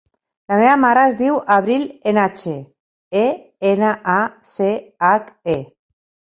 La 0.51 0.55
meva 0.59 0.77
mare 0.85 1.01
es 1.09 1.17
diu 1.17 1.35
Abril 1.55 1.85
Enache: 2.11 2.53
e, 3.21 3.27
ena, 3.73 3.93
a, 4.15 4.17
ce, 4.55 4.71
hac, 5.11 5.31
e. 5.57 5.57